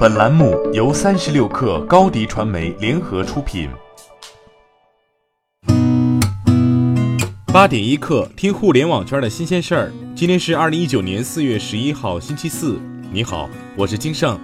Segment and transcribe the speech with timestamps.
[0.00, 3.68] 本栏目由三十六氪高低传媒联合出品。
[7.52, 9.92] 八点一刻，听互联网圈的新鲜事儿。
[10.14, 12.80] 今天是二零一九年四月十一号，星期四。
[13.12, 14.40] 你好，我是金盛。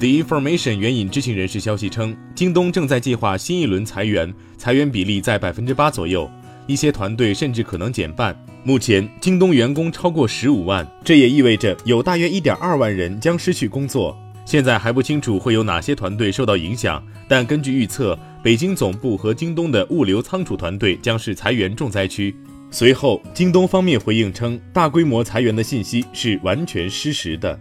[0.00, 6.28] The Information 援引知情人士消息称，京东正在计划新一轮裁员，裁员比例在百分之八左右，
[6.66, 8.36] 一些团队甚至可能减半。
[8.64, 14.16] 目前，京东员工超过十五万，这也意味着有大约一点二万人将失去工作。
[14.44, 22.34] 现在还不清楚会有哪些团队受到影响，但根据预测，北京总部和京东的物流仓储团队将是裁员重灾区。
[22.70, 27.58] 随后，京东方面回应称，大规模裁员的信息是完全失实的。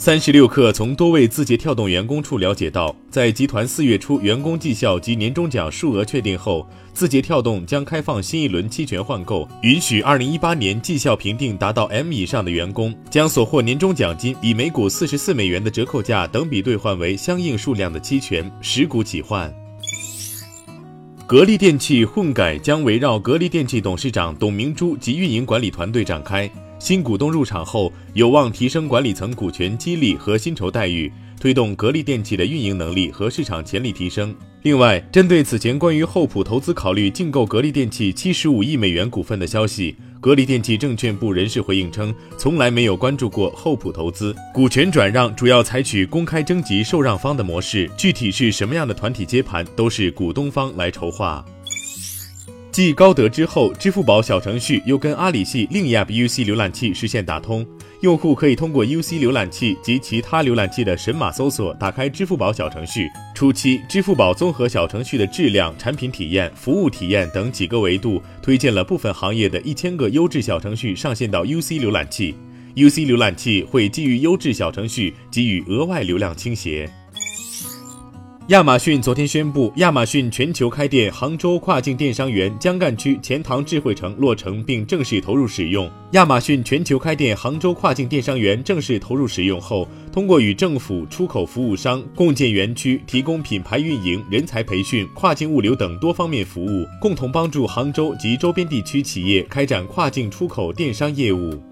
[0.00, 19.52] 三十六氪从多位字节跳动员工处了解到，在集团四月初员工绩效及年终奖数额确定后，字节跳动将开放新一轮期权换购，允许二零一八年绩效评定达到 M 以上的员工，将所获年终奖金以每股四十四美元的折扣价等比兑换为相应数量的期权，十股起换。
[21.26, 26.48] 格力电器混改将围绕格力电器董事长董明珠及运营管理团队展开。
[26.78, 34.34] 新股东入场后，有望提升管理层股权激励和薪酬待遇，推动格力电器的运营能力和市场潜力提升。
[34.62, 51.44] 另外，针对此前关于厚普投资考虑竞购格力电器七十五亿美元股份的消息，格力电器证券部人士回应称，从来没有关注过厚普投资股权转让，主要采取公开征集受让方的模式，具体是什么样的团体接盘，都是股东方来筹划。
[52.78, 57.66] 继高德之后，支付宝小程序又跟阿里系另一 App UC 浏览器实现打通，
[58.02, 63.08] 用户可以通过 UC 浏览器及其他浏览器的神马搜索打开支付宝小程序。
[63.34, 72.36] 初期，支付宝综合小程序的质量、产品体验、服务体验等几个维度，推荐了部分行业的一千个优质小程序上线到 UC 浏览器。
[72.76, 76.88] UC 浏览器会基于优质小程序给予额外流量倾斜。
[78.48, 85.86] 亚马逊昨天宣布，亚马逊全球开店杭州跨境电商园江干区钱塘智慧城落成并正式投入使用。
[86.12, 101.62] 亚马逊全球开店杭州跨境电商园正式投入使用后，通过与政府、出口服务商共建园区，提供品牌运营、人才培训、跨境物流等多方面服务，共同帮助杭州及周边地区企业开展跨境出口电商业务。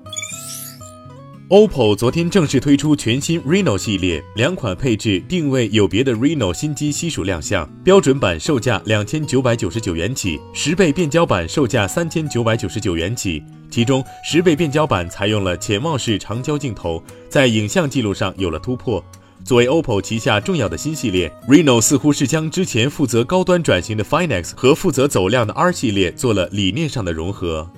[1.49, 7.65] OPPO 昨天正式推出全新 Reno 系列，两款配置、定位有别的 Reno 新机悉数亮相。
[7.85, 13.41] 标准版售价两千九百九十九元起，十倍变焦版售价三千九百九十九元起。
[13.71, 19.01] 其中，十倍变焦版采用了潜望式长焦镜头，在影像记录上有了突破。
[19.45, 27.71] 作为 OPPO 旗下重要的新系列，Reno 似乎是将之前负责高端转型的 Finex 和负责走量的 R 系列做了理念上的融合。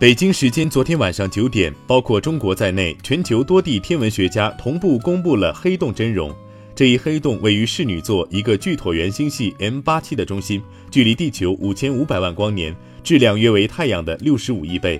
[0.00, 6.34] 北京时间昨天晚上九点，包括中国在内，全球多地天文学家同步公布了黑洞真容。
[6.74, 12.74] 这一黑洞位于室女座一个巨椭圆星系 M 八七的中心，距离地球五千五百万光年，
[13.04, 14.98] 质量约为太阳的六十五亿倍。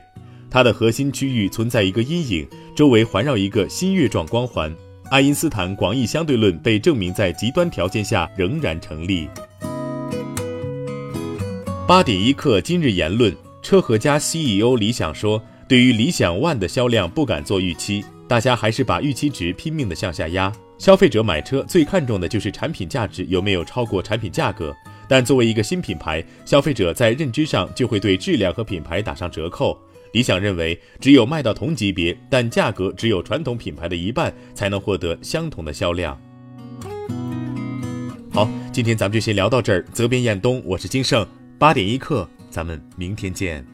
[0.50, 2.46] 它的核心区域存在一个阴影，
[2.76, 4.70] 周围环绕一个新月状光环。
[5.10, 9.26] 爱因斯坦广义相对论被证明在极端条件下仍然成立。
[11.88, 13.34] 八点一刻，今日言论。
[13.62, 20.52] 车和家 CEO 李想说：“对于理想 ONE 的销量不敢做预期，大家还是把预期值拼命的向下压。
[20.78, 24.74] 消费者买车最看重的就是产品价值有没有超过产品价格。
[25.06, 29.78] 但作为一个新品牌，消费者在认知上就会对质量和品牌打上折扣。
[30.12, 36.18] 理想认为，只有卖到同级别，但价格只有传统品牌的一半，才能获得相同的销量。”
[38.32, 39.84] 好，今天咱们就先聊到这儿。
[39.92, 41.26] 责编：彦东，我是金盛，
[41.58, 42.28] 八点一刻。
[42.50, 43.64] 咱们明天见。